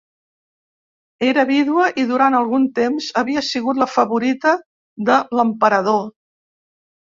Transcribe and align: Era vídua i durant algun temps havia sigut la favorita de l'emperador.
Era 1.31 1.43
vídua 1.49 1.85
i 2.05 2.05
durant 2.13 2.37
algun 2.39 2.65
temps 2.81 3.11
havia 3.23 3.45
sigut 3.51 3.83
la 3.83 3.89
favorita 3.93 4.57
de 5.13 5.21
l'emperador. 5.39 6.05